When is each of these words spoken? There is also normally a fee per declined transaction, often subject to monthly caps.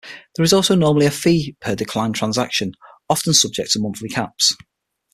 There 0.35 0.43
is 0.43 0.51
also 0.51 0.73
normally 0.73 1.05
a 1.05 1.11
fee 1.11 1.55
per 1.61 1.75
declined 1.75 2.15
transaction, 2.15 2.71
often 3.07 3.35
subject 3.35 3.69
to 3.73 3.79
monthly 3.79 4.09
caps. 4.09 4.51